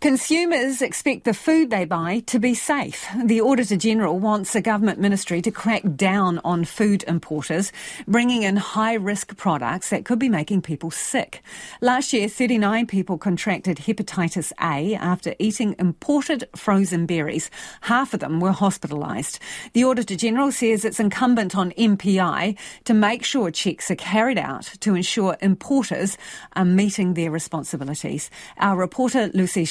Consumers 0.00 0.80
expect 0.80 1.24
the 1.24 1.34
food 1.34 1.68
they 1.68 1.84
buy 1.84 2.20
to 2.20 2.38
be 2.38 2.54
safe. 2.54 3.06
The 3.22 3.42
Auditor 3.42 3.76
General 3.76 4.18
wants 4.18 4.54
a 4.54 4.62
government 4.62 4.98
ministry 4.98 5.42
to 5.42 5.50
crack 5.50 5.82
down 5.94 6.40
on 6.42 6.64
food 6.64 7.04
importers, 7.06 7.70
bringing 8.08 8.42
in 8.42 8.56
high 8.56 8.94
risk 8.94 9.36
products 9.36 9.90
that 9.90 10.06
could 10.06 10.18
be 10.18 10.30
making 10.30 10.62
people 10.62 10.90
sick. 10.90 11.42
Last 11.82 12.14
year, 12.14 12.30
39 12.30 12.86
people 12.86 13.18
contracted 13.18 13.76
hepatitis 13.76 14.52
A 14.58 14.94
after 14.94 15.34
eating 15.38 15.76
imported 15.78 16.48
frozen 16.56 17.04
berries. 17.04 17.50
Half 17.82 18.14
of 18.14 18.20
them 18.20 18.40
were 18.40 18.52
hospitalised. 18.52 19.38
The 19.74 19.84
Auditor 19.84 20.16
General 20.16 20.50
says 20.50 20.86
it's 20.86 20.98
incumbent 20.98 21.54
on 21.54 21.72
MPI 21.72 22.56
to 22.84 22.94
make 22.94 23.22
sure 23.22 23.50
checks 23.50 23.90
are 23.90 23.96
carried 23.96 24.38
out 24.38 24.64
to 24.80 24.94
ensure 24.94 25.36
importers 25.42 26.16
are 26.54 26.64
meeting 26.64 27.12
their 27.12 27.30
responsibilities. 27.30 28.30
Our 28.56 28.78
reporter 28.78 29.30
Lucy 29.34 29.66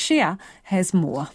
Has 0.63 0.93
more. 0.93 1.29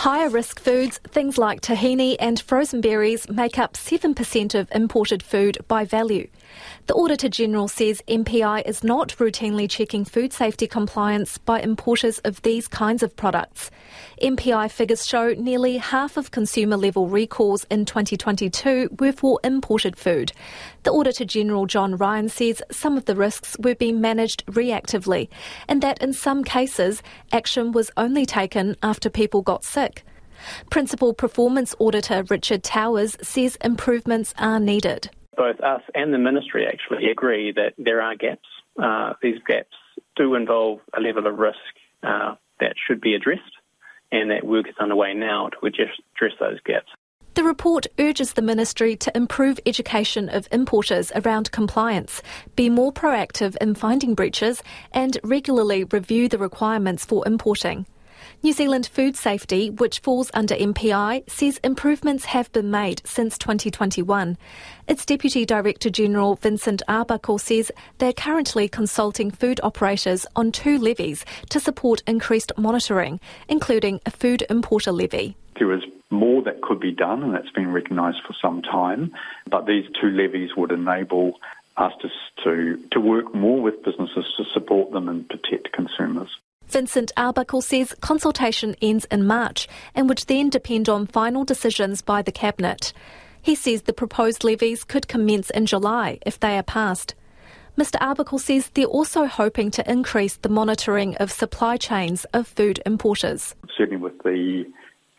Higher 0.00 0.30
risk 0.30 0.60
foods, 0.60 0.98
things 1.08 1.36
like 1.36 1.60
tahini 1.60 2.16
and 2.18 2.40
frozen 2.40 2.80
berries, 2.80 3.28
make 3.28 3.58
up 3.58 3.74
7% 3.74 4.58
of 4.58 4.66
imported 4.72 5.22
food 5.22 5.58
by 5.68 5.84
value. 5.84 6.26
The 6.86 6.94
Auditor 6.94 7.28
General 7.28 7.68
says 7.68 8.00
MPI 8.08 8.66
is 8.66 8.82
not 8.82 9.10
routinely 9.18 9.68
checking 9.68 10.06
food 10.06 10.32
safety 10.32 10.66
compliance 10.66 11.36
by 11.36 11.60
importers 11.60 12.18
of 12.20 12.40
these 12.40 12.66
kinds 12.66 13.02
of 13.02 13.14
products. 13.14 13.70
MPI 14.22 14.70
figures 14.70 15.06
show 15.06 15.34
nearly 15.34 15.76
half 15.76 16.16
of 16.16 16.30
consumer 16.30 16.78
level 16.78 17.06
recalls 17.06 17.64
in 17.64 17.84
2022 17.84 18.96
were 18.98 19.12
for 19.12 19.38
imported 19.44 19.96
food. 19.96 20.32
The 20.82 20.92
Auditor 20.92 21.26
General 21.26 21.66
John 21.66 21.96
Ryan 21.96 22.30
says 22.30 22.62
some 22.70 22.96
of 22.96 23.04
the 23.04 23.14
risks 23.14 23.54
were 23.58 23.74
being 23.74 24.00
managed 24.00 24.46
reactively 24.46 25.28
and 25.68 25.82
that 25.82 26.02
in 26.02 26.14
some 26.14 26.42
cases 26.42 27.02
action 27.32 27.72
was 27.72 27.90
only 27.96 28.24
taken 28.24 28.76
after 28.82 29.10
people 29.10 29.42
got 29.42 29.62
sick. 29.62 29.89
Principal 30.70 31.14
Performance 31.14 31.74
Auditor 31.78 32.24
Richard 32.28 32.62
Towers 32.62 33.16
says 33.22 33.56
improvements 33.62 34.34
are 34.38 34.60
needed. 34.60 35.10
Both 35.36 35.60
us 35.60 35.82
and 35.94 36.12
the 36.12 36.18
Ministry 36.18 36.66
actually 36.66 37.10
agree 37.10 37.52
that 37.52 37.74
there 37.78 38.02
are 38.02 38.14
gaps. 38.14 38.48
Uh, 38.80 39.14
these 39.22 39.38
gaps 39.46 39.76
do 40.16 40.34
involve 40.34 40.80
a 40.96 41.00
level 41.00 41.26
of 41.26 41.38
risk 41.38 41.58
uh, 42.02 42.34
that 42.60 42.74
should 42.86 43.00
be 43.00 43.14
addressed, 43.14 43.42
and 44.12 44.30
that 44.30 44.44
work 44.44 44.68
is 44.68 44.74
underway 44.78 45.14
now 45.14 45.48
to 45.48 45.66
address 45.66 46.32
those 46.38 46.60
gaps. 46.64 46.90
The 47.34 47.44
report 47.44 47.86
urges 47.98 48.32
the 48.32 48.42
Ministry 48.42 48.96
to 48.96 49.16
improve 49.16 49.60
education 49.64 50.28
of 50.28 50.48
importers 50.50 51.12
around 51.14 51.52
compliance, 51.52 52.22
be 52.56 52.68
more 52.68 52.92
proactive 52.92 53.56
in 53.60 53.76
finding 53.76 54.14
breaches, 54.14 54.62
and 54.92 55.16
regularly 55.22 55.84
review 55.84 56.28
the 56.28 56.38
requirements 56.38 57.04
for 57.04 57.26
importing. 57.26 57.86
New 58.42 58.54
Zealand 58.54 58.86
Food 58.86 59.16
Safety, 59.16 59.68
which 59.68 59.98
falls 59.98 60.30
under 60.32 60.54
MPI, 60.54 61.28
says 61.28 61.60
improvements 61.62 62.24
have 62.24 62.50
been 62.52 62.70
made 62.70 63.02
since 63.04 63.36
2021. 63.36 64.38
Its 64.88 65.04
Deputy 65.04 65.44
Director 65.44 65.90
General 65.90 66.36
Vincent 66.36 66.80
Arbuckle 66.88 67.36
says 67.36 67.70
they're 67.98 68.14
currently 68.14 68.66
consulting 68.66 69.30
food 69.30 69.60
operators 69.62 70.24
on 70.36 70.52
two 70.52 70.78
levies 70.78 71.26
to 71.50 71.60
support 71.60 72.02
increased 72.06 72.50
monitoring, 72.56 73.20
including 73.46 74.00
a 74.06 74.10
food 74.10 74.42
importer 74.48 74.90
levy. 74.90 75.36
There 75.58 75.74
is 75.74 75.84
more 76.08 76.40
that 76.44 76.62
could 76.62 76.80
be 76.80 76.92
done, 76.92 77.22
and 77.22 77.34
that's 77.34 77.50
been 77.50 77.70
recognised 77.70 78.22
for 78.26 78.32
some 78.40 78.62
time, 78.62 79.12
but 79.50 79.66
these 79.66 79.84
two 80.00 80.08
levies 80.08 80.56
would 80.56 80.72
enable 80.72 81.38
us 81.76 81.92
to, 82.00 82.08
to, 82.44 82.82
to 82.92 83.00
work 83.00 83.34
more 83.34 83.60
with 83.60 83.84
businesses 83.84 84.24
to 84.38 84.44
support 84.46 84.92
them 84.92 85.10
and 85.10 85.28
protect 85.28 85.72
consumers. 85.72 86.38
Vincent 86.70 87.10
Arbuckle 87.16 87.62
says 87.62 87.96
consultation 88.00 88.76
ends 88.80 89.04
in 89.10 89.26
March 89.26 89.66
and 89.92 90.08
would 90.08 90.22
then 90.28 90.48
depend 90.48 90.88
on 90.88 91.04
final 91.04 91.44
decisions 91.44 92.00
by 92.00 92.22
the 92.22 92.30
Cabinet. 92.30 92.92
He 93.42 93.56
says 93.56 93.82
the 93.82 93.92
proposed 93.92 94.44
levies 94.44 94.84
could 94.84 95.08
commence 95.08 95.50
in 95.50 95.66
July 95.66 96.20
if 96.24 96.38
they 96.38 96.56
are 96.56 96.62
passed. 96.62 97.16
Mr 97.76 97.96
Arbuckle 98.00 98.38
says 98.38 98.68
they're 98.68 98.84
also 98.84 99.26
hoping 99.26 99.72
to 99.72 99.90
increase 99.90 100.36
the 100.36 100.48
monitoring 100.48 101.16
of 101.16 101.32
supply 101.32 101.76
chains 101.76 102.24
of 102.26 102.46
food 102.46 102.80
importers. 102.86 103.56
Certainly 103.76 104.00
with 104.00 104.22
the 104.22 104.64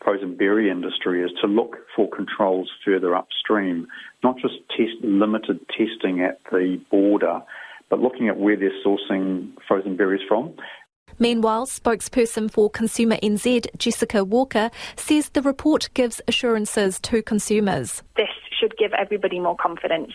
frozen 0.02 0.34
berry 0.34 0.70
industry 0.70 1.22
is 1.22 1.32
to 1.42 1.46
look 1.46 1.76
for 1.94 2.08
controls 2.08 2.70
further 2.82 3.14
upstream, 3.14 3.86
not 4.24 4.38
just 4.38 4.54
test 4.74 5.04
limited 5.04 5.60
testing 5.68 6.22
at 6.22 6.40
the 6.50 6.80
border, 6.90 7.42
but 7.90 8.00
looking 8.00 8.28
at 8.28 8.38
where 8.38 8.56
they're 8.56 8.72
sourcing 8.82 9.52
frozen 9.68 9.96
berries 9.96 10.22
from 10.26 10.54
Meanwhile, 11.18 11.66
spokesperson 11.66 12.50
for 12.50 12.70
Consumer 12.70 13.16
NZ, 13.16 13.66
Jessica 13.78 14.24
Walker, 14.24 14.70
says 14.96 15.30
the 15.30 15.42
report 15.42 15.88
gives 15.94 16.20
assurances 16.28 16.98
to 17.00 17.22
consumers. 17.22 18.02
This 18.16 18.28
should 18.58 18.76
give 18.76 18.92
everybody 18.92 19.40
more 19.40 19.56
confidence 19.56 20.12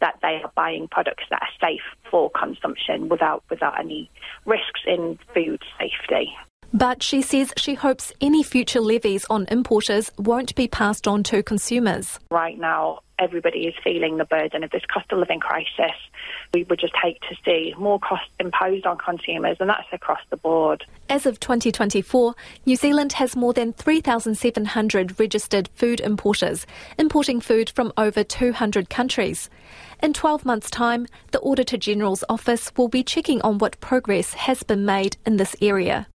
that 0.00 0.18
they 0.22 0.40
are 0.42 0.52
buying 0.54 0.88
products 0.88 1.24
that 1.30 1.42
are 1.42 1.68
safe 1.68 1.82
for 2.10 2.30
consumption 2.30 3.08
without 3.08 3.44
without 3.50 3.78
any 3.78 4.10
risks 4.46 4.80
in 4.86 5.18
food 5.34 5.62
safety. 5.78 6.34
But 6.82 7.00
she 7.00 7.22
says 7.22 7.52
she 7.56 7.74
hopes 7.74 8.12
any 8.20 8.42
future 8.42 8.80
levies 8.80 9.24
on 9.30 9.46
importers 9.52 10.10
won't 10.18 10.52
be 10.56 10.66
passed 10.66 11.06
on 11.06 11.22
to 11.22 11.40
consumers. 11.40 12.18
Right 12.28 12.58
now, 12.58 13.02
everybody 13.20 13.68
is 13.68 13.74
feeling 13.84 14.16
the 14.16 14.24
burden 14.24 14.64
of 14.64 14.70
this 14.72 14.82
cost 14.92 15.12
of 15.12 15.20
living 15.20 15.38
crisis. 15.38 15.94
We 16.52 16.64
would 16.64 16.80
just 16.80 16.96
hate 17.00 17.20
to 17.30 17.36
see 17.44 17.72
more 17.78 18.00
costs 18.00 18.32
imposed 18.40 18.84
on 18.84 18.98
consumers, 18.98 19.58
and 19.60 19.70
that's 19.70 19.86
across 19.92 20.18
the 20.30 20.36
board. 20.36 20.84
As 21.08 21.24
of 21.24 21.38
2024, 21.38 22.34
New 22.66 22.74
Zealand 22.74 23.12
has 23.12 23.36
more 23.36 23.52
than 23.52 23.74
3,700 23.74 25.20
registered 25.20 25.68
food 25.76 26.00
importers, 26.00 26.66
importing 26.98 27.40
food 27.40 27.70
from 27.70 27.92
over 27.96 28.24
200 28.24 28.90
countries. 28.90 29.48
In 30.02 30.12
12 30.12 30.44
months' 30.44 30.68
time, 30.68 31.06
the 31.30 31.38
Auditor 31.42 31.76
General's 31.76 32.24
office 32.28 32.72
will 32.76 32.88
be 32.88 33.04
checking 33.04 33.40
on 33.42 33.58
what 33.58 33.78
progress 33.78 34.34
has 34.34 34.64
been 34.64 34.84
made 34.84 35.16
in 35.24 35.36
this 35.36 35.54
area. 35.62 36.08